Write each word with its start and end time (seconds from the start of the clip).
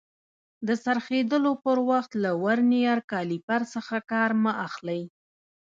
د 0.67 0.69
څرخېدلو 0.83 1.51
پر 1.65 1.77
وخت 1.89 2.11
له 2.23 2.31
ورنیر 2.43 2.97
کالیپر 3.11 3.61
څخه 3.73 3.95
کار 4.11 4.31
مه 4.43 4.51
اخلئ. 4.67 5.01